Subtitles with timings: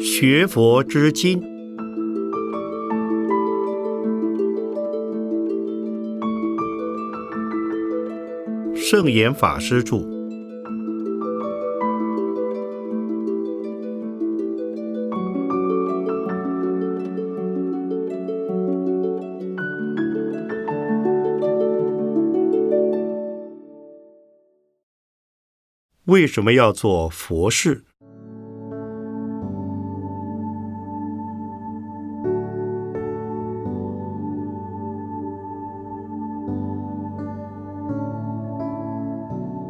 [0.00, 1.42] 学佛之经，
[8.74, 10.11] 圣严法师著。
[26.12, 27.86] 为什么要做佛事？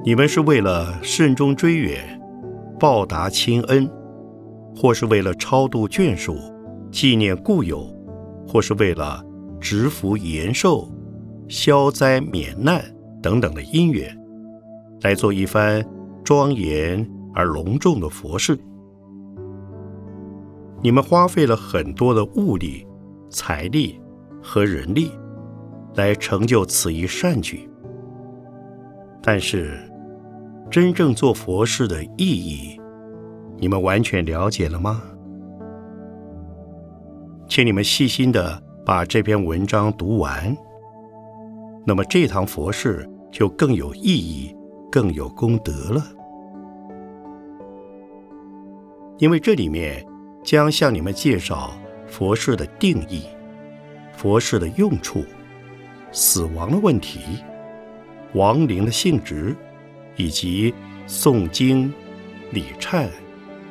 [0.05, 2.21] 你们是为了慎终追远、
[2.81, 3.89] 报答亲恩，
[4.75, 6.37] 或是为了超度眷属、
[6.91, 7.87] 纪念故友，
[8.49, 9.25] 或是为了
[9.61, 10.91] 植福延寿、
[11.47, 12.83] 消灾免难
[13.23, 14.13] 等等的因缘，
[15.03, 15.81] 来做一番
[16.25, 18.59] 庄严而隆重的佛事。
[20.81, 22.87] 你们花费了很多的物力、
[23.31, 24.01] 财力
[24.43, 25.11] 和人力，
[25.95, 27.69] 来成就此一善举，
[29.23, 29.79] 但是。
[30.71, 32.81] 真正做佛事的意义，
[33.59, 35.03] 你们完全了解了吗？
[37.47, 40.57] 请你们细心的把这篇文章读完，
[41.85, 44.57] 那么这堂佛事就更有意义、
[44.93, 46.05] 更有功德了。
[49.19, 50.07] 因为这里面
[50.45, 51.73] 将向你们介绍
[52.07, 53.25] 佛事的定义、
[54.15, 55.25] 佛事的用处、
[56.13, 57.43] 死亡的问题、
[58.35, 59.57] 亡灵的性质。
[60.17, 60.75] 以及
[61.07, 61.93] 诵经、
[62.51, 63.09] 礼忏、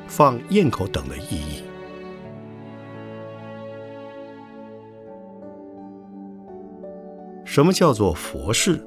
[0.08, 1.64] 放焰口等的意义。
[7.46, 8.86] 什么叫做佛事？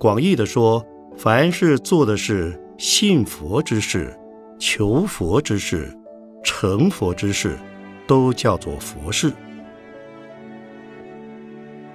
[0.00, 0.82] 广义的说，
[1.14, 4.18] 凡是做的是信佛之事、
[4.58, 5.94] 求佛之事、
[6.42, 7.58] 成佛之事，
[8.06, 9.30] 都叫做佛事。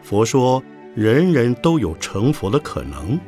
[0.04, 0.62] 佛说，
[0.94, 3.20] 人人都有成佛的可能。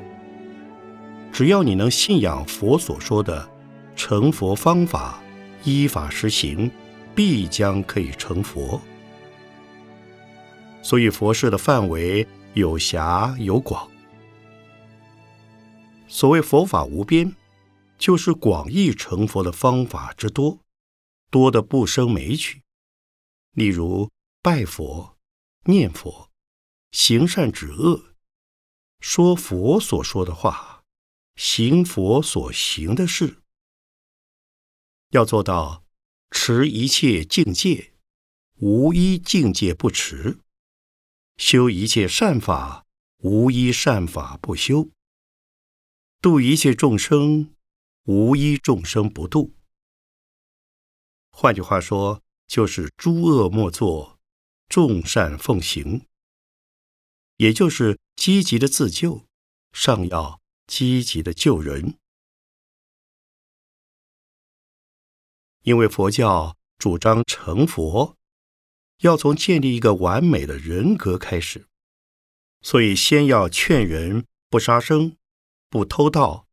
[1.32, 3.50] 只要你能信仰佛所说的
[3.96, 5.20] 成佛方法，
[5.64, 6.70] 依法实行，
[7.16, 8.80] 必将可以成佛。
[10.84, 13.90] 所以佛事的范围有狭有广。
[16.08, 17.36] 所谓佛法无边，
[17.98, 20.60] 就是广义成佛的方法之多，
[21.30, 22.62] 多的不胜枚举。
[23.52, 24.10] 例如
[24.42, 25.18] 拜佛、
[25.66, 26.30] 念佛、
[26.92, 28.16] 行善止恶、
[29.00, 30.76] 说佛所说的话。
[31.36, 33.44] 行佛所行的事，
[35.12, 35.84] 要做到
[36.32, 37.94] 持一切境界，
[38.56, 40.40] 无一境界不持；
[41.38, 42.88] 修一切善法，
[43.18, 44.90] 无一善法不修；
[46.22, 47.56] 度一切众生，
[48.04, 49.54] 无一众生不度。
[51.32, 54.20] 换句话说，就是诸恶莫作，
[54.68, 56.06] 众善奉行，
[57.38, 59.26] 也就是积极的自救，
[59.72, 60.40] 尚要。
[60.68, 61.98] 积极的救人，
[65.64, 68.18] 因为佛教主张成佛，
[68.98, 71.68] 要从建立一个完美的人格开始，
[72.62, 75.16] 所以先要劝人不杀生、
[75.70, 76.48] 不偷盗、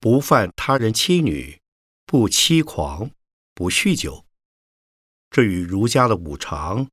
[0.00, 1.60] 不犯他人妻女、
[2.06, 3.10] 不欺狂、
[3.54, 4.24] 不酗酒。
[5.30, 6.88] 这与儒家的五常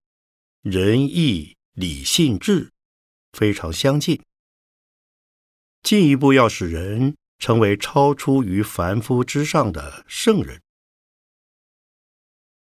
[0.61, 2.71] 仁义礼信智
[3.33, 4.21] 非常相近。
[5.83, 10.61] 进一步要使人成为超出于凡夫之上的圣人。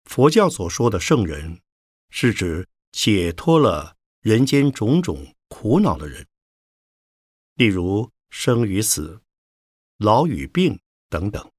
[0.04, 1.60] 佛教所说的圣人，
[2.10, 6.28] 是指解脱了人间种种苦恼的人，
[7.56, 9.22] 例如生与死、
[9.98, 10.80] 老与病
[11.10, 11.52] 等等，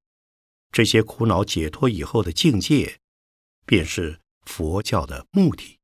[0.71, 2.99] 这些苦恼解脱以后的境界，
[3.65, 5.79] 便是佛教的目的。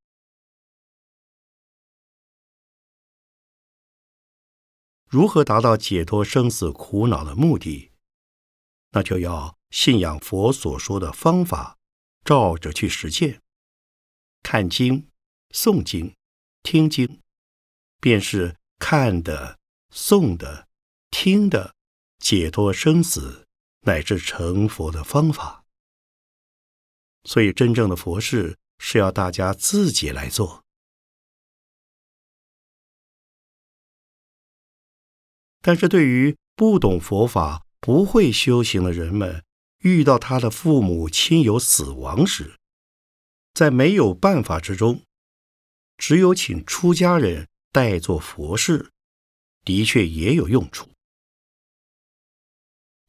[5.09, 7.91] 如何达到解脱生死苦恼的目的？
[8.91, 11.77] 那就要信仰佛所说的方法，
[12.25, 13.41] 照着去实践。
[14.43, 15.09] 看经、
[15.51, 16.15] 诵经、
[16.63, 17.21] 听经，
[18.01, 19.59] 便是看的、
[19.91, 20.66] 诵的、
[21.09, 21.75] 听的
[22.19, 23.45] 解脱生死
[23.81, 25.65] 乃至成佛的方法。
[27.23, 30.63] 所以，真正的佛事是要大家自己来做。
[35.61, 39.43] 但是对于不懂佛法、不会修行的人们，
[39.79, 42.55] 遇到他的父母亲友死亡时，
[43.53, 45.01] 在没有办法之中，
[45.97, 48.89] 只有请出家人代做佛事，
[49.65, 50.89] 的确也有用处。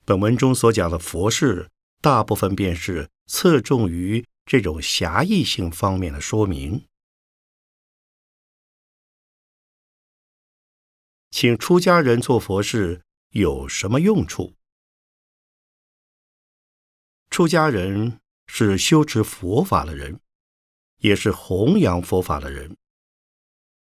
[0.09, 1.71] 本文中所讲的佛事，
[2.01, 6.87] 大部分便是侧重于这种狭义性方面的说明。
[11.31, 13.03] 请出家人做佛事
[13.33, 14.55] 有什么用处？
[17.29, 20.19] 出家人是修持佛法的人，
[21.01, 22.79] 也是弘扬佛法的人，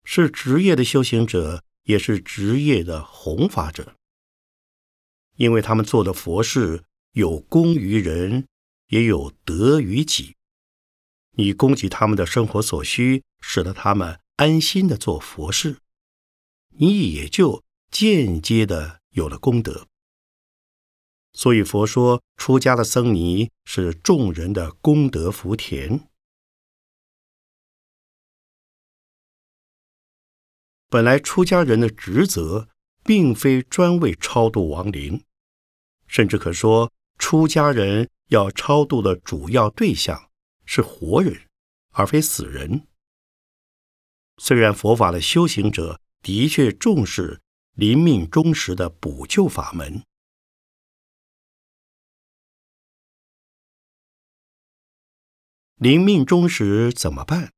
[0.05, 3.97] 是职业的修行者，也是职业的弘法者。
[5.37, 8.47] 因为他们做的佛事有功于人，
[8.89, 10.37] 也有德于己。
[11.33, 15.79] 你供给他们的生活所需，使得他们安心的做佛事。
[16.75, 19.87] 你也就间接的有了功德，
[21.33, 26.09] 所以佛说出家的僧尼是众人的功德福田。
[30.89, 32.69] 本来出家人的职责
[33.05, 35.25] 并非专为超度亡灵，
[36.07, 40.31] 甚至可说出家人要超度的主要对象
[40.65, 41.49] 是活人，
[41.91, 42.87] 而非死人。
[44.39, 46.01] 虽然佛法的修行者。
[46.23, 50.05] 的确重视临命终时的补救法门。
[55.75, 57.53] 临命终时怎么办？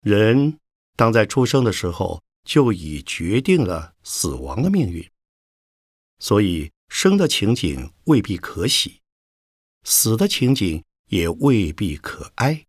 [0.00, 0.58] 人
[0.96, 5.10] 当在出生的时候就已决定了死亡的命运，
[6.18, 9.00] 所以生的情景未必可喜，
[9.82, 12.66] 死的情景也未必可哀。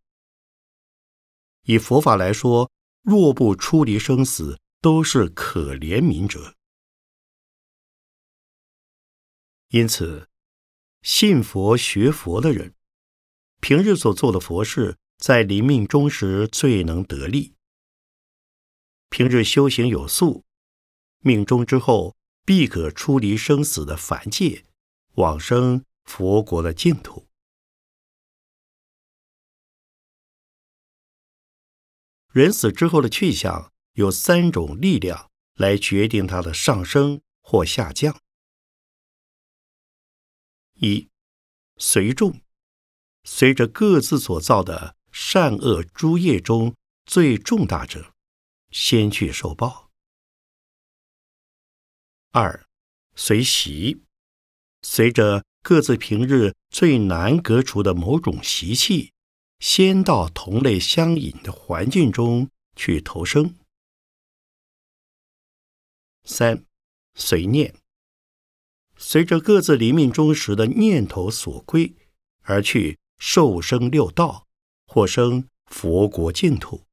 [1.63, 2.71] 以佛法来说。
[3.05, 6.55] 若不出离生死，都是可怜悯者。
[9.67, 10.27] 因此，
[11.03, 12.73] 信佛学佛的人，
[13.61, 17.54] 平日所做的佛事，在临命终时最能得力。
[19.09, 20.43] 平日修行有素，
[21.19, 24.65] 命终之后必可出离生死的凡界，
[25.13, 27.27] 往生佛国的净土。
[32.31, 38.19] 人死之后的去向有三种力量来决定他的上升或下降：
[40.73, 41.07] 一、
[41.77, 42.41] 随众，
[43.23, 46.75] 随着各自所造的善恶诸业中
[47.05, 48.14] 最重大者，
[48.75, 49.89] 先去受报；
[52.31, 52.67] 二、
[53.15, 54.03] 随习，
[54.81, 59.13] 随着各自平日最难革除的某种习气。
[59.59, 63.55] 先到同类相引的环境中去投生。
[66.25, 66.65] 三，
[67.13, 67.73] 随念，
[68.97, 71.95] 随着各自临命终时的念头所归
[72.41, 74.45] 而去受生六道，
[74.85, 76.85] 或生佛国净土。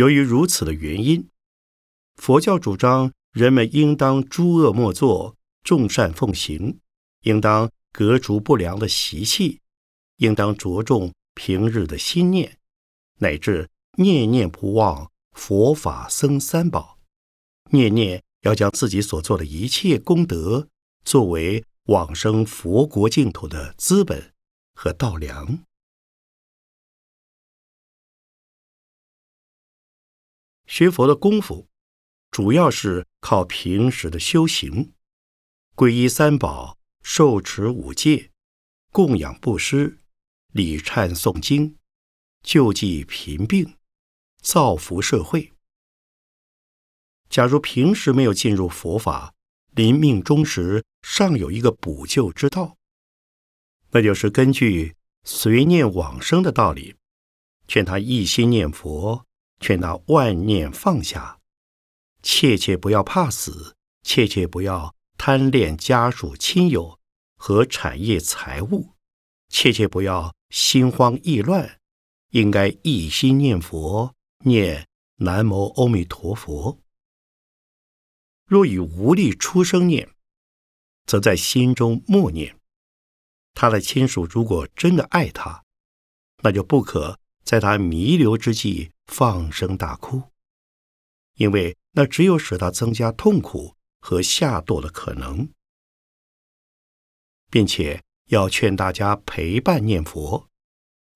[0.00, 1.28] 由于如此的原因，
[2.16, 6.78] 佛教主张人们应当诸恶莫作，众善奉行，
[7.24, 7.70] 应当。
[7.92, 9.58] 革除不良的习气，
[10.18, 12.56] 应当着重平日的心念，
[13.18, 17.00] 乃至念念不忘佛法僧三宝，
[17.72, 20.68] 念念要将自己所做的一切功德
[21.04, 24.32] 作为往生佛国净土的资本
[24.72, 25.64] 和道粮。
[30.70, 31.68] 学佛的功夫，
[32.30, 34.92] 主要是靠平时的修行，
[35.74, 36.78] 皈依三宝。
[37.02, 38.30] 受持五戒，
[38.92, 40.00] 供养布施，
[40.52, 41.78] 礼忏诵经，
[42.42, 43.74] 救济贫病，
[44.42, 45.50] 造福社会。
[47.30, 49.34] 假如平时没有进入佛法，
[49.70, 52.76] 临命终时尚有一个补救之道，
[53.92, 56.94] 那就是根据随念往生的道理，
[57.66, 59.24] 劝他一心念佛，
[59.60, 61.38] 劝他万念放下，
[62.22, 64.94] 切切不要怕死，切切不要。
[65.22, 66.98] 贪恋家属亲友
[67.36, 68.94] 和产业财物，
[69.50, 71.78] 切切不要心慌意乱，
[72.30, 74.14] 应该一心念佛，
[74.46, 76.80] 念南无阿弥陀佛。
[78.46, 80.08] 若以无力出声念，
[81.04, 82.58] 则在心中默念。
[83.52, 85.62] 他的亲属如果真的爱他，
[86.42, 90.22] 那就不可在他弥留之际放声大哭，
[91.34, 93.74] 因为那只有使他增加痛苦。
[94.00, 95.50] 和下堕的可能，
[97.50, 100.48] 并且要劝大家陪伴念佛，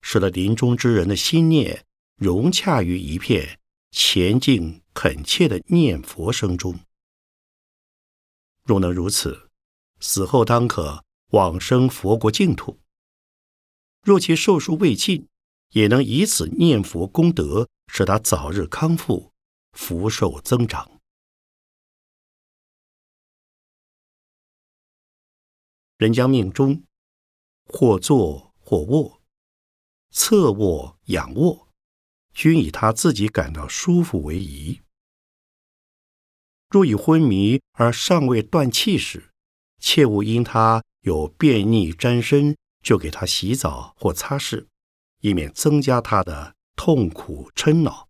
[0.01, 6.79] 使得临终之人的心念融洽于一片前进恳切的念佛声中。
[8.65, 9.49] 若能如此，
[9.99, 12.77] 死后当可往生佛国净土；
[14.03, 15.27] 若其寿数未尽，
[15.75, 19.33] 也能以此念佛功德使他早日康复
[19.73, 21.01] 福寿增长。
[25.97, 26.85] 人将命中
[27.65, 29.21] 或坐或卧
[30.11, 31.67] 侧卧仰卧
[32.33, 34.81] 均以他自己感到舒服为宜。
[36.69, 39.29] 若已昏迷而尚未断气时
[39.81, 44.67] 切勿因他有便溺沾身就给他洗澡或擦拭。
[45.25, 48.07] 以免增加他的痛苦嗔恼，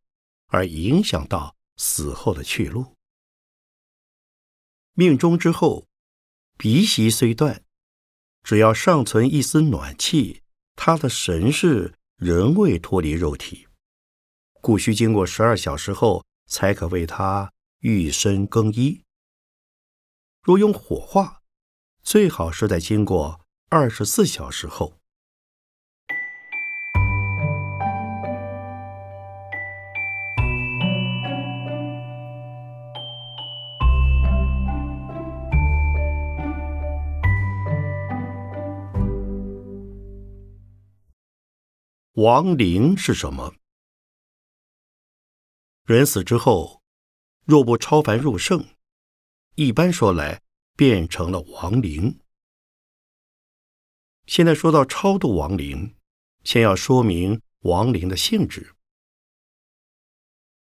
[0.48, 2.98] 而影响到死后的去路。
[4.96, 5.88] 命中之后，
[6.58, 7.64] 鼻息虽断，
[8.44, 10.42] 只要尚存一丝暖气，
[10.76, 13.66] 他的神识仍未脱离肉体，
[14.62, 19.04] 故需经过十二小时后，才可为他浴身更衣。
[20.42, 21.42] 若用火化，
[22.04, 25.00] 最好是在经过二十四小时后。
[42.16, 43.54] 亡灵是什么？
[45.84, 46.82] 人死之后，
[47.44, 48.66] 若不超凡入圣，
[49.56, 50.42] 一般说来
[50.78, 52.18] 变成了亡灵。
[54.28, 55.94] 现在说到超度亡灵，
[56.46, 58.74] 先要说明亡灵的性质。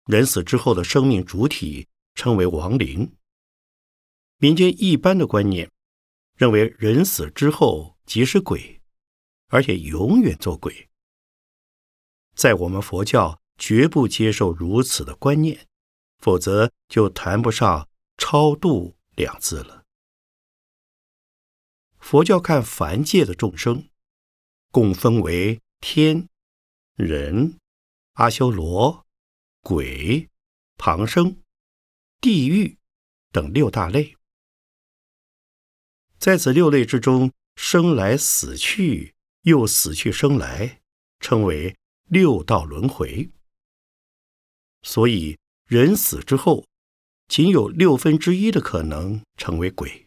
[0.06, 3.16] 人死之后的生命主体称为亡灵。
[4.38, 5.72] 民间一般的观念
[6.38, 8.82] 认为，人死之后即是鬼，
[9.50, 10.90] 而且永远做鬼。
[12.36, 15.68] 在我们佛教绝不接受如此的观念，
[16.20, 19.84] 否则就谈不上超度两字了。
[21.98, 23.88] 佛教看凡界的众生，
[24.72, 26.28] 共分为天、
[26.96, 27.58] 人、
[28.14, 29.06] 阿修罗、
[29.62, 30.30] 鬼、
[30.78, 31.42] 旁生、
[32.20, 32.78] 地狱
[33.32, 34.16] 等六大类。
[36.20, 40.82] 在此六类之中，生来死去，又死去生来，
[41.20, 41.76] 称为。
[42.06, 43.32] 六道轮回，
[44.84, 46.68] 所以人死之后，
[47.28, 50.06] 仅有六分之一的可能成为鬼。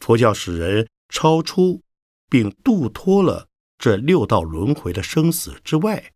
[0.00, 1.84] 佛教使人超出
[2.28, 6.12] 并度脱了这六道轮回的生死之外，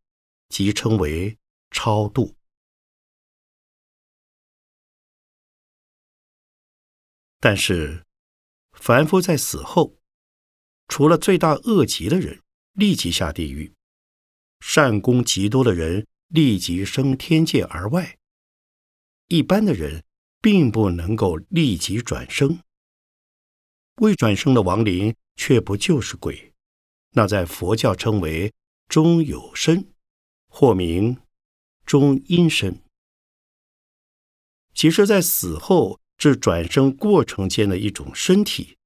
[0.49, 1.39] 即称为
[1.71, 2.35] 超度。
[7.39, 8.05] 但是，
[8.73, 10.01] 凡夫在死后，
[10.89, 12.43] 除了罪大恶极的人
[12.73, 13.76] 立即下地狱。
[14.61, 18.17] 善功极多的人立即升天界而外，
[19.29, 20.05] 一般的人
[20.41, 22.61] 并不能够立即转生。
[23.97, 26.53] 未转生的亡灵却不就是鬼？
[27.13, 28.53] 那在佛教称为
[28.89, 29.89] 中有身，
[30.49, 31.17] 或名
[31.85, 32.83] 中阴身。
[34.75, 38.77] 其实，在死后至转生过程间的一种身体，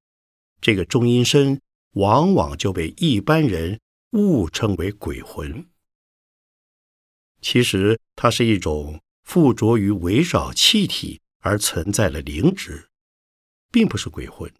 [0.60, 1.60] 这个中阴身
[1.94, 3.80] 往往就被一般人。
[4.12, 5.68] 误称为鬼魂，
[7.40, 12.90] 其实它是一种附着于围绕气体而存在的灵质，
[13.70, 14.52] 并不是鬼魂。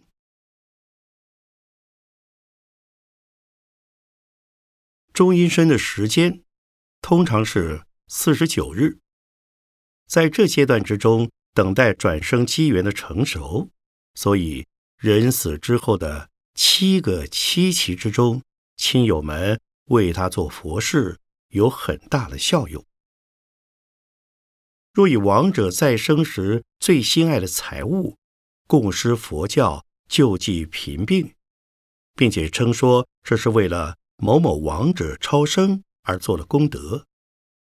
[5.13, 6.45] 中阴身的时间
[7.03, 9.01] 通常是四十九日，
[10.07, 13.71] 在这阶段之中，等待转生机缘的成熟，
[14.15, 14.67] 所以
[14.97, 18.43] 人死之后的七个七期之中。
[18.81, 19.61] 亲友们
[19.91, 22.83] 为他做佛事，有很大的效用。
[24.95, 28.17] 若以亡者在生时最心爱的财物
[28.67, 31.35] 供施佛教救济贫病，
[32.15, 37.05] 并且称说这是为了某某亡者超生而做了功德，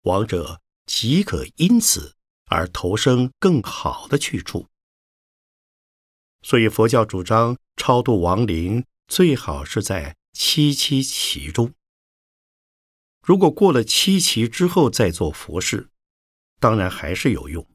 [0.04, 4.68] 亡者即可因此而投生更好的去处。
[6.42, 10.16] 所以佛教主张超度亡灵，最好是在。
[10.34, 11.74] 七七其中，
[13.22, 15.90] 如果过了七期之后再做佛事，
[16.60, 17.66] 当然还是有用，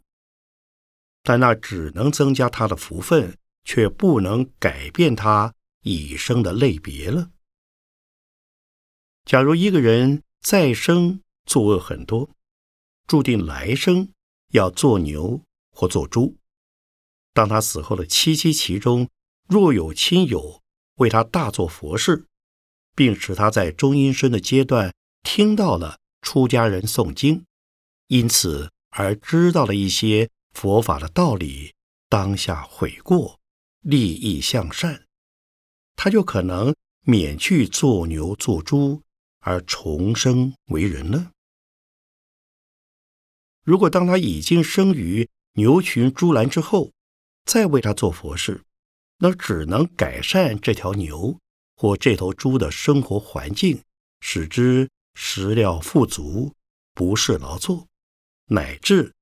[1.23, 7.31] 但那只能增加他的福分，却不能改变他已生的类别了。
[9.25, 12.29] 假如一个人再生作恶很多，
[13.07, 14.13] 注定来生
[14.53, 16.37] 要做牛或做猪，
[17.33, 19.09] 当他死后的七七其中，
[19.49, 20.61] 若有亲友
[20.97, 22.27] 为他大做佛事，
[22.99, 27.45] 并使他在中阴身的阶段听到了出家人诵经，
[28.09, 31.73] 因此而知道了一些佛法的道理，
[32.09, 33.39] 当下悔过，
[33.83, 35.05] 利益向善，
[35.95, 39.01] 他就可能免去做牛做猪，
[39.43, 41.31] 而重生为人了。
[43.63, 46.91] 如果当他已经生于牛群猪栏之后，
[47.45, 48.65] 再为他做佛事，
[49.19, 51.39] 那只能改善这条牛
[51.81, 53.85] 或这头猪的生活环境，
[54.21, 56.53] 使之食料富足，
[56.93, 57.87] 不是劳作，
[58.47, 59.15] 乃至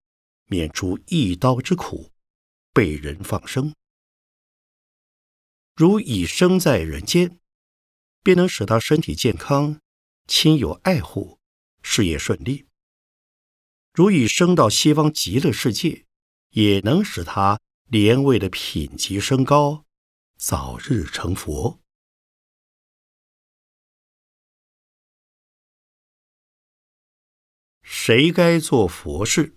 [0.46, 2.10] 免除一刀之苦，
[2.72, 3.74] 被人放生。
[5.74, 7.38] 如已生在人间，
[8.22, 9.78] 便能使他身体健康，
[10.26, 11.38] 亲友爱护，
[11.82, 12.64] 事业顺利；
[13.92, 16.06] 如已升到西方极乐世界，
[16.52, 19.84] 也能使他连位的品级升高，
[20.38, 21.82] 早日成佛。
[27.88, 29.56] 谁该做佛事？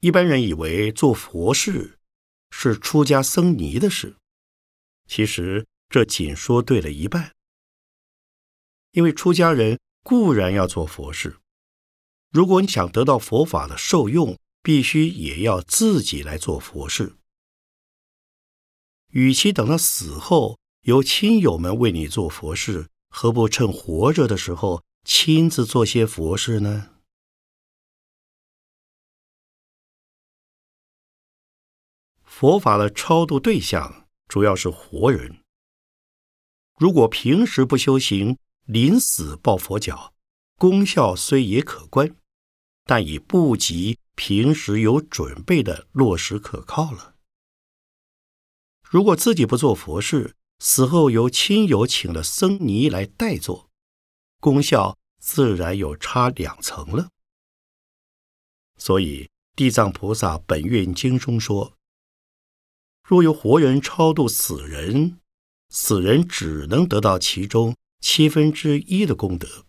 [0.00, 1.98] 一般人以为做佛事
[2.50, 4.16] 是出家僧尼的事，
[5.06, 7.34] 其实这仅说对了一半。
[8.92, 11.38] 因为出家人固然要做佛事。
[12.30, 17.16] 如果你想得到佛法的受用，必须也要自己来做佛事。
[19.10, 26.90] 与其等到死后由亲友们为你做佛事，何不趁活着的时候亲自做些佛事呢？
[32.24, 35.42] 佛法的超度对象主要是活人。
[36.76, 40.14] 如果平时不修行，临死抱佛脚，
[40.56, 42.16] 功效虽也可观。
[42.86, 47.14] 但已不及平时有准备的落实可靠了。
[48.82, 53.63] 如果自己不做佛事，死后由亲友请了僧尼来代做，
[54.44, 57.08] 功效自然有差两层了。
[58.76, 61.72] 所以地藏菩萨本愿经中说：
[63.02, 65.18] 若有活人超度死人，
[65.70, 69.64] 死人只能得到其中七分之一的功德，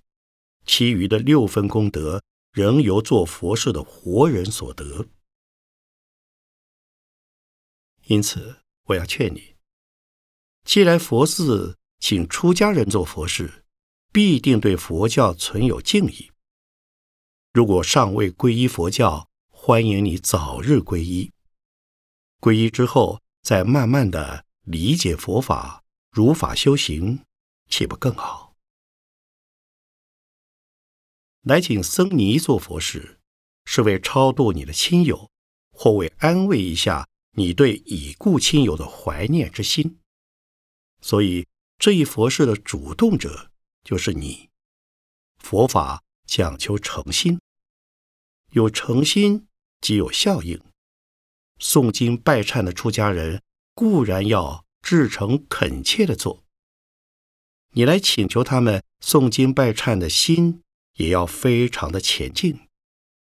[0.66, 2.22] 其余的六分功德。
[2.56, 5.10] 仍由做佛事的活人所得，
[8.06, 9.58] 因此我要劝你：
[10.64, 13.65] 既来佛寺请出家人做佛事，
[14.16, 16.32] 必定对佛教存有敬意。
[17.52, 21.34] 如果尚未皈依佛教，欢迎你早日皈依。
[22.40, 27.26] 皈依之后，再慢慢的理解佛法，如法修行，
[27.70, 28.54] 岂不更好？
[31.42, 33.20] 来请僧尼做佛事，
[33.66, 35.30] 是为超度你的亲友，
[35.74, 40.00] 或为安慰一下你对已故亲友的怀念之心。
[41.02, 41.46] 所以
[41.78, 43.52] 这一佛事的主动者
[43.86, 44.50] 就是你。
[45.38, 47.40] 佛法讲求诚心，
[48.52, 49.48] 有诚心
[49.80, 50.62] 即有效应。
[51.60, 53.42] 诵经拜忏的出家人
[53.74, 56.44] 固然要至诚恳切的做，
[57.72, 60.62] 你来请求他们诵经拜忏的心。
[60.98, 62.70] 也要非常的前进，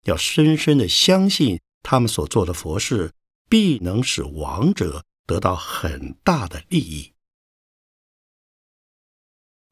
[0.03, 3.15] 要深深的相信他们所做的佛事
[3.49, 7.12] 必能使亡者得到很大的利益。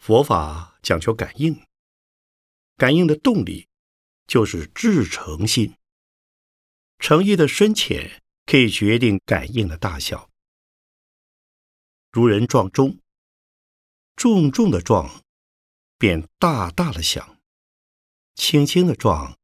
[0.02, 1.64] 佛法讲求感应，
[2.76, 3.68] 感应的动力
[4.26, 5.76] 就是至诚心，
[6.98, 10.32] 诚意的深浅可以决定感应的大小。
[12.12, 12.98] 如人撞钟，
[14.16, 15.22] 重重的撞，
[16.00, 17.38] 便大大的响。
[18.34, 19.38] 轻轻的撞，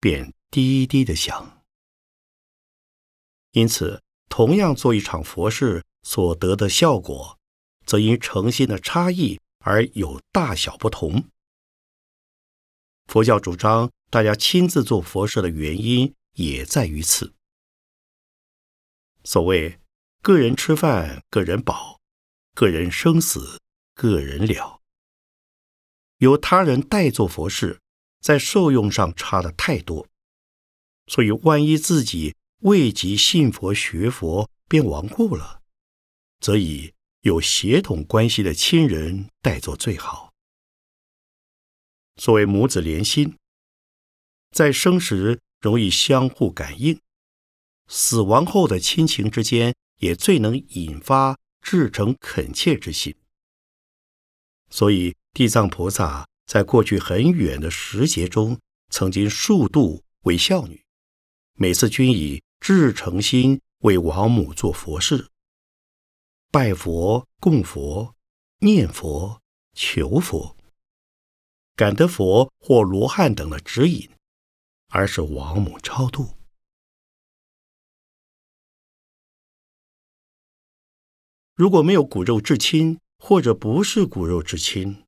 [0.00, 1.62] 便低低的响。
[3.50, 7.38] 因此，同样做一场佛事所得的效果，
[7.84, 11.24] 则因诚心的差异而有大小不同。
[13.06, 17.32] 佛教主张大家亲自做佛事的原因，也在于此。
[19.24, 19.78] 所谓
[20.20, 21.98] “个人吃饭，个人饱；
[22.54, 23.60] 个人生死，
[23.94, 24.80] 个人了。”
[26.18, 27.80] 由他人代做佛事。
[28.22, 30.06] 在受用上差的太多，
[31.06, 35.62] 所以万一自己未及信佛学佛便亡故了，
[36.38, 40.32] 则以有血统关系的亲人代做最好。
[42.16, 43.36] 所谓母子连心，
[44.50, 47.00] 在生时容易相互感应，
[47.88, 53.14] 死亡后的亲情之间也最能引发至诚恳切之心。
[54.70, 56.26] 所以地藏菩萨。
[56.46, 58.58] 在过去很远的时节中，
[58.90, 60.82] 曾经数度为孝女，
[61.54, 65.29] 每次均以至诚心为王母做佛事，
[66.52, 68.16] 拜佛、供佛、
[68.58, 69.40] 念佛、
[69.72, 70.56] 求佛，
[71.76, 74.10] 感得佛或罗汉等的指引，
[74.88, 76.36] 而是王母超度。
[81.54, 85.04] 如果没有骨肉至亲，或者不是骨肉至亲，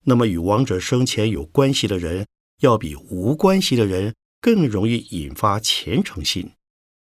[0.00, 2.26] 那么，与亡者生前有关系的人，
[2.58, 6.52] 要比无关系的人更容易引发虔诚心，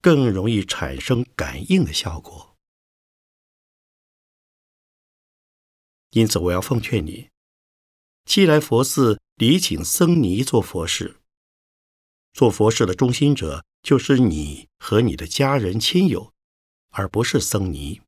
[0.02, 2.55] 更容易产生感应的效果。
[6.16, 7.28] 因此，我要奉劝你，
[8.24, 11.16] 既来佛寺礼请僧尼做佛事，
[12.32, 16.32] 做佛事的中心者就是你和你的家人亲友，
[16.88, 18.00] 而不是僧尼。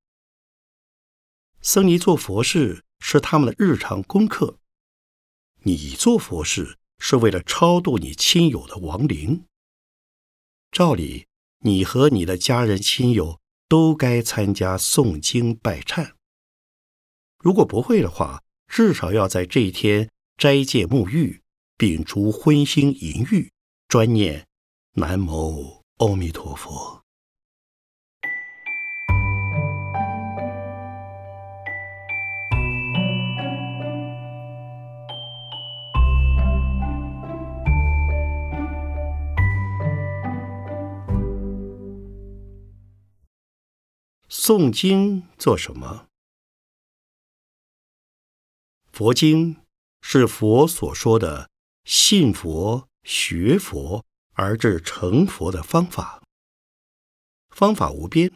[1.60, 4.56] 僧尼做佛事是他们的日常功课，
[5.64, 9.44] 你做佛事是为了超度你亲友的亡灵。
[10.72, 11.26] 照理，
[11.58, 16.12] 你和你的家人亲友都该参加诵经拜忏。
[17.38, 21.40] 如果不会的话，至少要在这一天斋戒沐浴，
[21.78, 23.52] 摒除荤腥淫欲，
[23.86, 24.44] 专念
[24.94, 27.04] 南无阿弥陀佛。
[44.28, 46.07] 诵经做什么？
[48.98, 49.58] 佛经
[50.00, 51.48] 是佛所说的
[51.84, 56.20] 信佛、学佛而至成佛的方法，
[57.50, 58.32] 方法无边，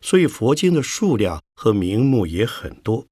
[0.00, 3.06] 所以佛经的数量和名目也很多。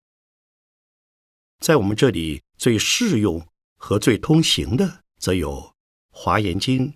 [1.60, 5.58] 在我们这里最适用和最通行的，则有
[6.10, 6.88] 《华严经》《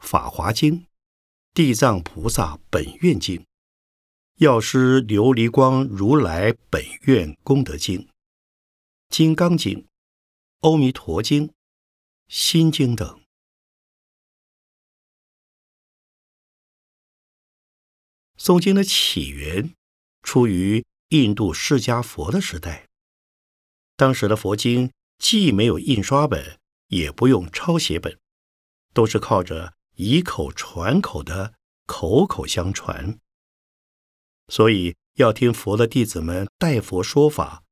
[0.00, 0.74] 法华经》
[1.54, 3.38] 《地藏菩萨本愿经》。
[4.40, 8.00] 药师琉璃光如来本愿功德经、
[9.08, 9.78] 《金刚经》、
[10.60, 11.48] 《阿弥陀经》、
[12.28, 13.20] 《心经》等。
[18.38, 19.74] 诵经的起源
[20.22, 22.86] 出于印度释迦佛的时代，
[23.96, 28.18] 当时的佛经既没有印刷本，也不用抄写本，
[28.92, 31.54] 都是靠着以口传口的
[31.86, 33.18] 口口相传。
[34.48, 37.64] 所以，要听佛的弟子们代佛说法，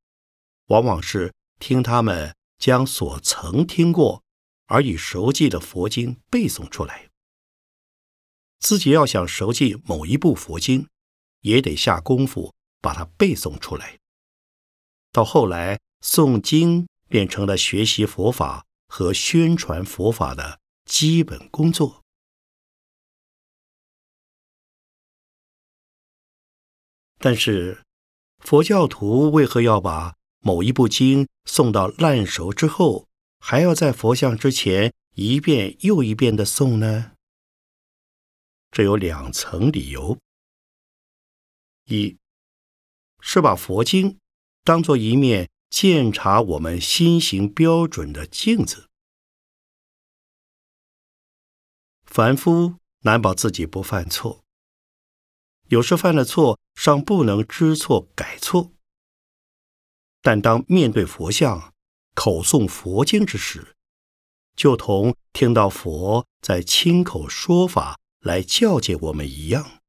[0.66, 4.22] 往往是听他们将所曾听过
[4.66, 7.10] 而已熟记的佛经背诵出来。
[8.60, 10.88] 自己要想熟记某一部佛经，
[11.40, 13.98] 也得下功夫把它背诵出来。
[15.12, 22.02] 到后来，诵经变成了学习佛法和宣传佛法的基本工作。
[27.18, 27.82] 但是，
[28.38, 30.16] 佛教徒为何要把
[30.46, 33.08] 某一部经诵到烂熟之后，
[33.40, 37.12] 还要在佛像之前一遍又一遍的诵呢？
[38.70, 40.18] 这有两层理由：
[41.86, 42.18] 一
[43.20, 44.18] 是把佛经
[44.62, 48.90] 当做一面鉴察我们心行标准的镜子，
[52.04, 54.44] 凡夫难保自己不犯错。
[55.68, 58.73] 有时犯了错，尚不能知错改错；
[60.24, 61.74] 但当面对佛像、
[62.14, 63.76] 口诵佛经之时，
[64.56, 69.82] 就同听到佛在亲口说法来教诫我们一样，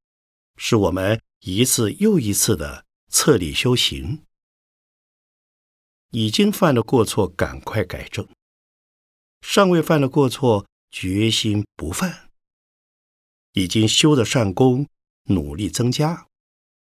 [0.58, 4.26] 使我们一次又一次的策力修行。
[6.12, 8.26] 已经犯了过错，赶快改正；
[9.41, 12.30] 尚未犯了过错，决心不犯；
[13.54, 14.88] 已经修的善功。
[15.28, 16.28] 努力增加，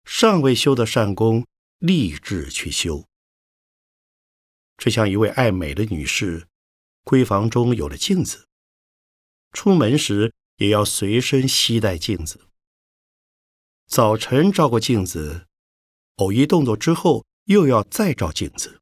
[0.05, 1.47] 尚未修的善功，
[1.79, 3.08] 立志去修。
[4.79, 6.47] 这像一位爱美的女士，
[7.05, 8.47] 闺房中有了镜子，
[9.53, 12.41] 出门时也要随身携带镜子。
[13.89, 15.47] 早晨照过镜子，
[16.17, 18.81] 偶一动作之后，又要再照镜子。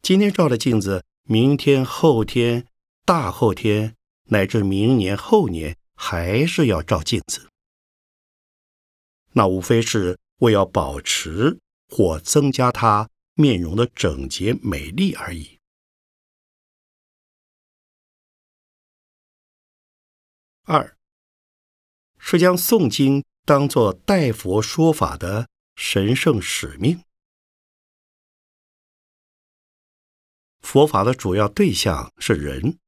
[0.00, 2.68] 今天照的镜子，明天、后天、
[3.04, 7.48] 大后天，乃至明年、后年，还是要照镜子。
[9.32, 15.58] 那无非是为要保持或增加它面容的整洁美丽而已。
[20.64, 20.96] 二
[22.18, 27.04] 是将诵经当作代佛说法的神圣使命。
[30.60, 32.78] 佛法的主要对象是人，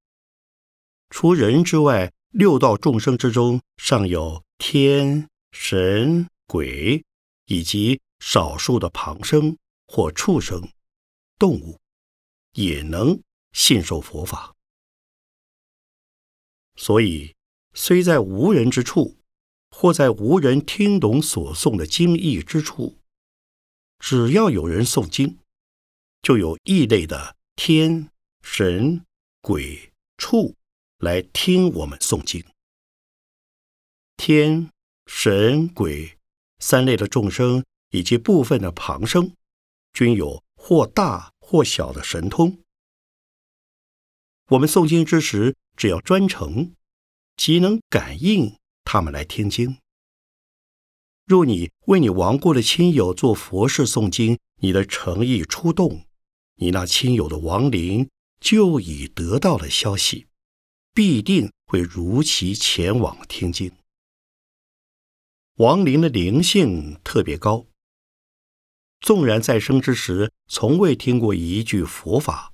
[1.11, 6.28] 除人之外，六道众生之中尚有天神。
[6.48, 7.04] 鬼
[7.46, 10.68] 以及少数的旁生或畜生、
[11.38, 11.79] 动物，
[12.53, 13.20] 也能
[13.53, 14.55] 信受佛法。
[16.77, 17.35] 所以，
[17.72, 19.16] 虽在无人之处，
[19.70, 22.99] 或在无人听懂所诵的经义之处，
[23.99, 25.38] 只要有人诵经，
[26.20, 28.11] 就有异类的天
[28.42, 29.05] 神、
[29.40, 30.55] 鬼畜
[30.99, 32.44] 来听我们诵经。
[34.16, 34.70] 天
[35.07, 36.18] 神、鬼
[36.59, 39.35] 三类的众生以及部分的旁生，
[39.96, 42.59] 均有或大或小的神通。
[44.50, 46.74] 我们诵经之时，只要专诚，
[47.35, 49.78] 即能感应他们来听经。
[51.24, 56.04] 若你为你亡故的亲友做佛事诵经，你的诚意出动，
[56.56, 60.26] 你那亲友的亡灵就已得到了消息，
[60.92, 63.72] 必定会如期前往听经。
[65.54, 67.64] 亡灵的灵性特别高，
[69.00, 72.52] 纵然在生之时从未听过一句佛法。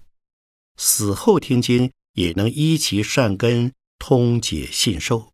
[0.77, 5.33] 死后听经也能依其善根通解信受。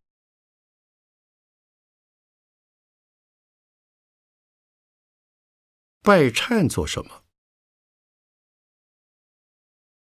[6.01, 7.23] 拜忏做什么？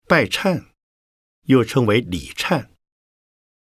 [0.08, 0.68] 拜忏
[1.42, 2.70] 又称为礼忏，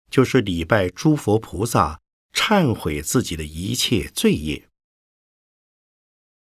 [0.09, 2.01] 就是礼拜诸佛菩萨，
[2.33, 4.68] 忏悔自己的一切罪业。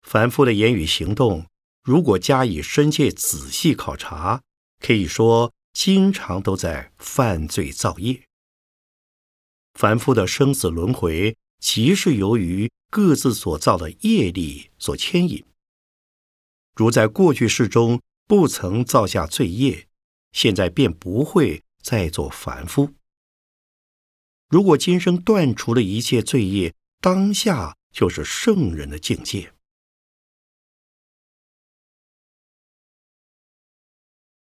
[0.06, 1.46] 凡夫的言语行动，
[1.82, 4.40] 如果加以深切仔细考察。
[4.78, 8.22] 可以说，经常都在犯罪造业。
[9.74, 15.44] 凡夫的生死轮回，即是由于各自所造的业力所牵引。
[16.76, 19.88] 如在过去世中不曾造下罪业，
[20.30, 22.94] 现在便不会再做凡夫。
[24.48, 29.52] 如果今生断除了一切罪业，当下就是圣人的境界。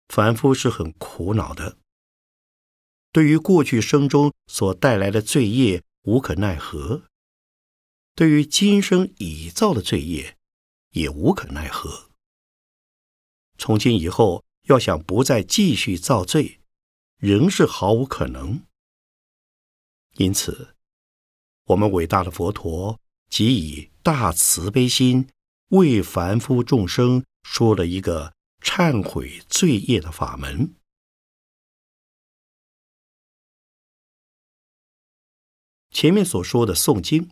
[0.08, 1.76] 凡夫是很苦恼的，
[3.12, 7.04] 对于过去生中所带来的罪业无可奈何，
[8.14, 10.36] 对于今生已造的罪业
[10.92, 12.08] 也无可奈何。
[13.58, 16.60] 从今以后要想不再继续造罪，
[17.18, 18.62] 仍是毫无可能。
[20.14, 20.74] 因此，
[21.64, 25.28] 我们伟大的佛陀即以大慈悲心
[25.68, 28.37] 为凡夫众生说了一个。
[28.68, 30.74] 忏悔罪业的法门。
[35.90, 37.30] 前面所说的诵经，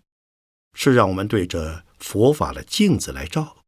[0.72, 3.59] 是让我们对着佛法的镜子来照；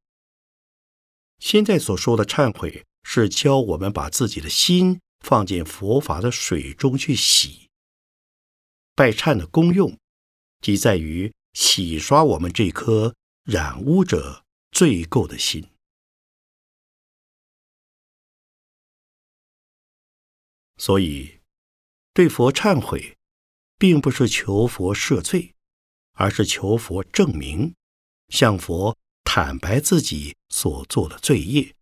[1.38, 7.68] 现在所说的忏悔，是教我们把自己的心放进佛法的水中去洗。
[8.96, 9.96] 拜忏的功用，
[10.62, 15.68] 即在于洗刷我们这颗染污者罪垢的心。
[20.78, 21.40] 所以，
[22.14, 23.16] 对佛忏悔，
[23.76, 25.54] 并不是求佛赦罪，
[26.12, 27.74] 而是求佛证明，
[28.28, 31.74] 向佛坦白自己所做的罪业，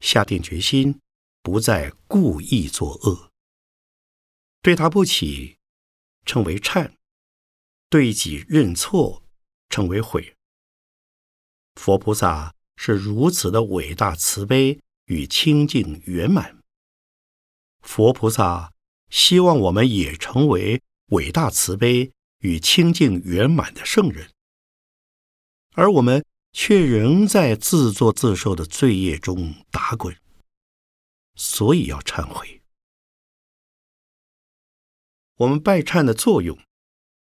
[0.00, 1.00] 下定决心
[1.42, 3.30] 不再故意作恶。
[4.60, 5.56] 对他不起，
[6.24, 6.92] 称为忏；
[7.88, 9.24] 对己认错，
[9.68, 10.36] 称为悔。
[11.76, 16.61] 佛菩萨是如此的伟大慈悲与清净圆满。
[17.82, 18.72] 佛菩萨
[19.10, 24.30] 希望我们也成为伟大慈悲与清净圆满的圣人，
[25.74, 30.16] 而我们却仍在自作自受的罪业中打滚，
[31.34, 32.62] 所以要忏悔。
[35.36, 36.58] 我们拜忏的作用，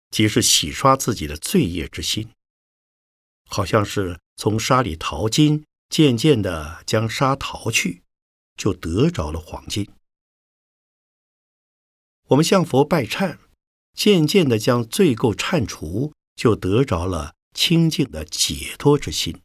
[0.09, 2.31] 即是洗刷自己的罪业之心，
[3.45, 8.03] 好像是从沙里淘金，渐渐的将沙淘去，
[8.55, 9.87] 就得着了黄金。
[12.29, 13.39] 我们向佛拜忏，
[13.93, 19.41] 渐渐的将罪垢忏除，就得着了清净的解脱之心。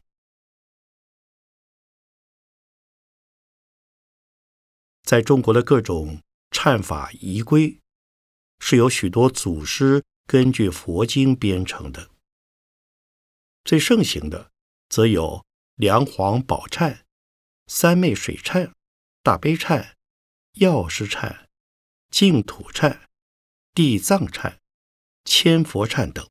[5.01, 6.21] 在中国的各种
[6.51, 7.79] 忏法仪规，
[8.59, 12.11] 是由许多祖师根据佛经编成的。
[13.63, 14.51] 最盛行的，
[14.89, 15.43] 则有
[15.75, 16.99] 梁皇宝忏、
[17.65, 18.71] 三昧水忏、
[19.23, 19.93] 大悲忏、
[20.53, 21.44] 药师忏。
[22.09, 23.01] 净土忏、
[23.73, 24.57] 地藏忏、
[25.25, 26.27] 千佛忏等，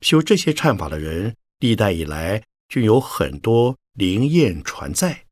[0.00, 5.26] 修这些忏法的人，历代以来均有很多灵验传载，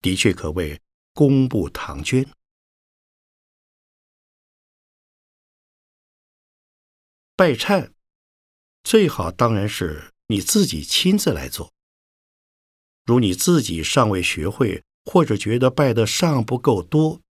[0.00, 0.80] 的确可谓
[1.12, 2.28] 功不唐捐。
[7.36, 7.92] 拜忏
[8.82, 11.72] 最好当然是你自己亲自来做。
[13.06, 17.22] 如你自己尚未学会，或者觉得拜的尚不够多。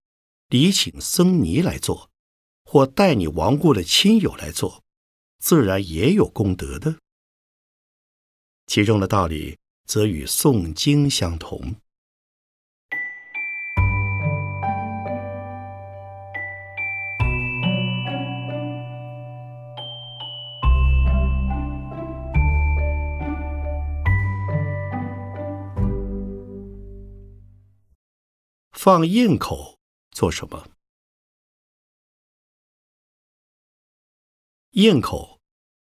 [0.51, 2.11] 礼请僧尼来做，
[2.65, 4.83] 或带你亡故的亲友来做，
[5.39, 6.97] 自然也有功德的。
[8.67, 11.77] 其中的道理则与诵经相同。
[28.73, 29.80] 放印口
[30.11, 30.69] 做什么？
[34.71, 35.41] 焰口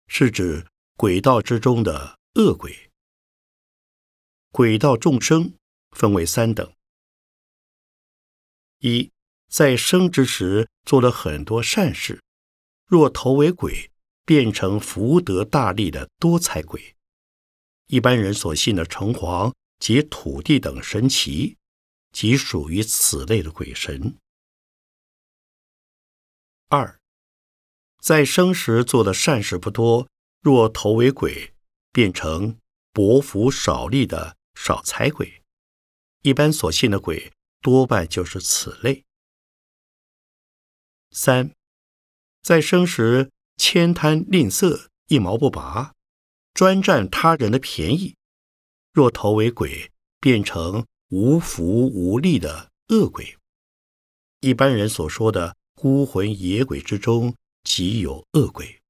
[0.09, 2.91] 是指鬼道之中的恶鬼。
[4.51, 5.55] 鬼道众生
[5.93, 6.75] 分为三等：
[8.79, 9.11] 一，
[9.49, 12.23] 在生之时做了很多善事，
[12.87, 13.91] 若投为鬼，
[14.25, 16.97] 变成福德大利的多财鬼。
[17.87, 21.57] 一般人所信的城隍及土地等神奇，
[22.13, 24.17] 即属于此类的鬼神。
[26.69, 27.01] 二，
[28.01, 30.09] 在生时做的善事不多，
[30.41, 31.53] 若投为鬼，
[31.91, 32.59] 变成
[32.93, 34.37] 薄福少利的。
[34.55, 35.43] 少财鬼，
[36.21, 39.03] 一般所信的鬼多半就是此类。
[41.11, 41.53] 三，
[42.43, 45.95] 在生时悭贪吝啬，一毛不拔，
[46.53, 48.15] 专占他人的便宜，
[48.93, 53.37] 若投为鬼，变成无福无利的恶鬼。
[54.41, 58.81] 一般人所说的孤魂野鬼之中，即有恶鬼。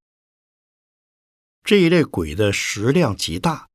[1.64, 3.68] 这一类鬼的食量极大，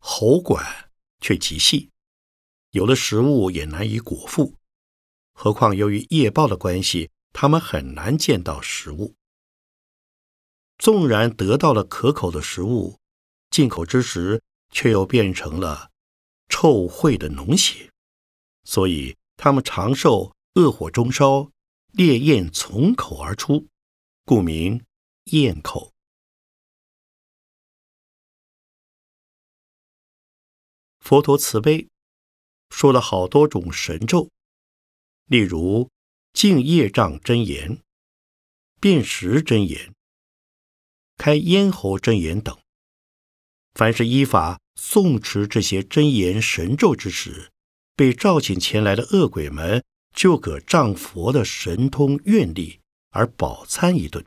[0.00, 0.90] 喉管。
[1.20, 1.90] 却极细，
[2.70, 4.54] 有的食物也难以果腹，
[5.32, 9.16] 何况由于业报的关系，他们很难见到食物。
[10.78, 13.00] 纵然得到了可口的食物，
[13.50, 15.90] 进口之时却又变成了
[16.48, 17.90] 臭秽的脓血，
[18.64, 21.50] 所以他们常受恶火中烧，
[21.92, 23.68] 烈焰从口而出，
[24.24, 24.84] 故名
[25.24, 25.92] 焰口。
[31.00, 31.88] 佛陀慈悲，
[32.70, 34.28] 说了好多种神咒，
[35.26, 35.88] 例如
[36.32, 37.82] 净业障真言、
[38.80, 39.94] 辨识真言、
[41.16, 42.58] 开咽喉真言等。
[43.78, 47.52] 凡是依法诵持这些真言神咒之时，
[47.94, 54.26] 被召请前来的恶鬼们，就可仗佛的神通愿力而饱餐一顿。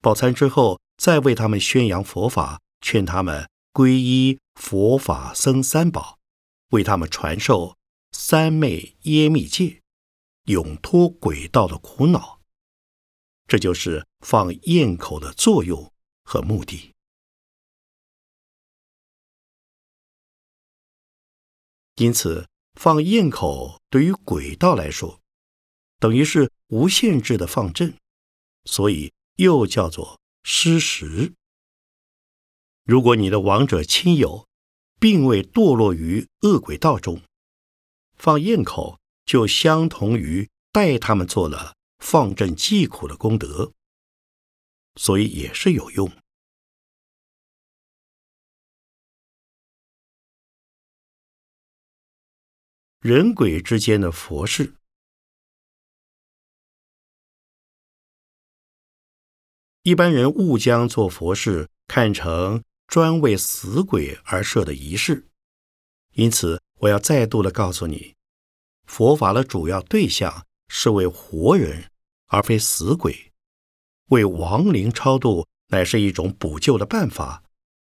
[0.00, 4.40] 饱餐之后，再为他们宣扬佛法，劝他们皈依。
[4.56, 6.18] 佛法僧三宝
[6.70, 7.76] 为他们传授
[8.10, 9.80] 三昧耶密戒，
[10.46, 12.40] 永脱鬼道的苦恼。
[13.46, 15.92] 这就是放焰口的作用
[16.24, 16.90] 和目的。
[22.02, 25.20] 因此，放焰口对于鬼道来说，
[26.00, 27.94] 等于是无限制的放阵，
[28.64, 31.32] 所以又叫做施食。
[32.82, 34.48] 如果你的亡者亲友
[34.98, 37.22] 并未堕落于恶鬼道中，
[38.16, 43.70] 放焰口就相同于代他们做了放阵济苦的功德，
[44.96, 46.10] 所以也是有用。
[53.02, 54.76] 人鬼之间的佛事，
[59.82, 62.62] 一般人误将做佛事看成。
[62.86, 65.26] 专为死鬼而设的仪式，
[66.12, 68.14] 因此我要再度的告诉你，
[68.84, 71.90] 佛法的主要对象是为活人，
[72.26, 73.32] 而非死鬼。
[74.10, 77.42] 为亡灵超度乃是一种补救的办法，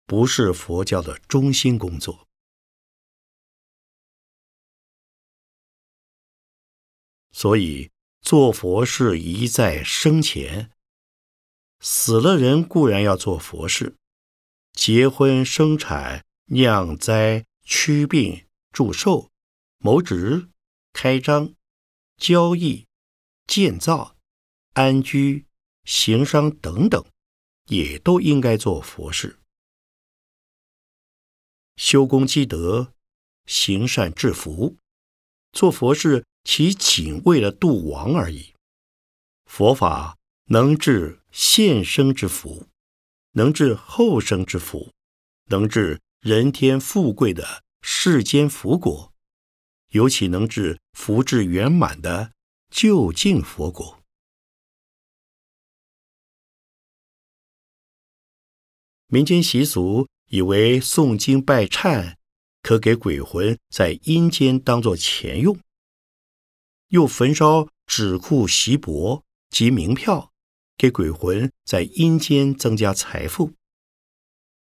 [0.05, 2.27] 不是佛教的中心工作。
[7.31, 7.91] 所以
[8.21, 10.71] 做佛事宜在生前，
[11.79, 13.95] 死了人固然要做佛事。
[14.73, 19.29] 结婚、生产、酿灾、驱病、祝寿、
[19.79, 20.49] 谋职、
[20.93, 21.53] 开张、
[22.17, 22.87] 交易、
[23.47, 24.15] 建造、
[24.73, 25.45] 安居、
[25.83, 27.03] 行商等等，
[27.65, 29.39] 也都应该做佛事，
[31.75, 32.93] 修功积德、
[33.45, 34.77] 行善致福。
[35.51, 38.53] 做佛事，其仅为了度亡而已。
[39.45, 42.67] 佛法能治现生之福。
[43.33, 44.91] 能治后生之福，
[45.45, 49.13] 能治人天富贵的世间福果，
[49.91, 52.33] 尤其能治福至圆满的
[52.69, 54.03] 究竟佛果。
[59.07, 62.15] 民间习俗以为诵经拜忏
[62.61, 65.57] 可给鬼魂在阴间当作钱用，
[66.91, 70.29] 又焚烧纸库席帛及名票。
[70.77, 73.53] 给鬼魂在阴间增加财富。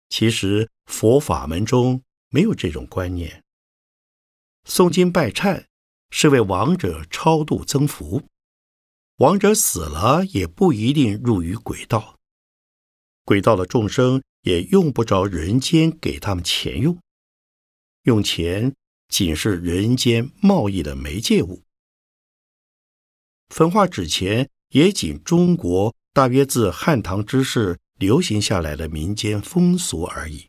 [0.09, 3.43] 其实佛法门中没有这种观念。
[4.65, 5.65] 诵经拜忏
[6.11, 8.23] 是为亡者超度增福，
[9.17, 12.17] 亡者死了也不一定入于鬼道，
[13.25, 17.01] 鬼道的众生也用不着人间给他们钱用，
[18.05, 18.77] 用钱
[19.09, 21.66] 仅是人间贸易的媒介物。
[23.49, 30.47] 焚化纸钱也仅中国大约自汉唐之世流行下来的民间风俗而已。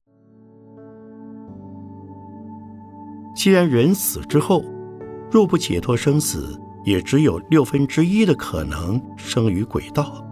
[3.36, 4.64] 既然人死之后，
[5.32, 10.24] 若不解脱生死，也只有六分之一的可能生于鬼道。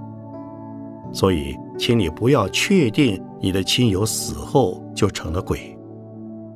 [1.14, 5.78] 所以，请你不要确定你的亲友死后就成了鬼，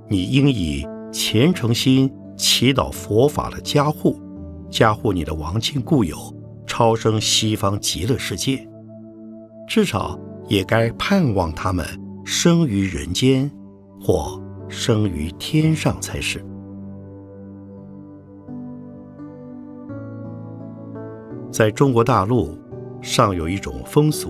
[0.10, 4.20] 你应以虔诚心祈祷佛法的加护，
[4.70, 6.16] 加护你的亡亲故友
[6.66, 8.68] 超生西方极乐世界，
[9.68, 11.86] 至少也该盼望他们
[12.24, 13.50] 生于人间，
[14.02, 14.42] 或。
[14.72, 16.46] 生于天上才是。
[21.52, 22.56] 在中国大陆，
[23.02, 24.30] 尚有一种风俗，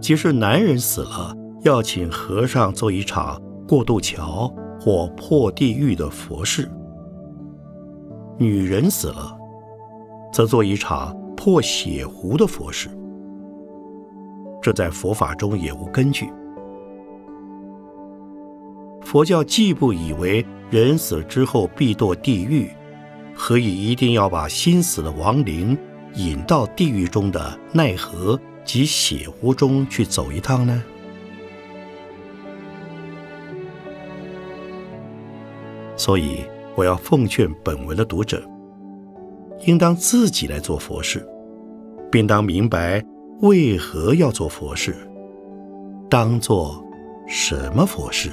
[0.00, 4.48] 即是男人死了要请和尚做一场过渡桥
[4.80, 6.68] 或破地狱的佛事；
[8.40, 9.36] 女人死了，
[10.32, 12.88] 则做一场破血湖的佛事。
[14.62, 16.30] 这在佛法中也无根据。
[19.02, 22.70] 佛教既不以为人死之后必堕地狱，
[23.34, 25.76] 何以一定要把心死的亡灵
[26.14, 30.80] 引到地狱中的奈何及血湖中去走一趟呢？
[35.96, 36.44] 所以，
[36.78, 38.40] 我要奉劝本文的读者，
[39.66, 41.28] 应当自己来做佛事，
[42.08, 43.04] 并当明白
[43.40, 44.94] 为何要做佛事，
[46.08, 46.80] 当做
[47.26, 48.30] 什么佛事。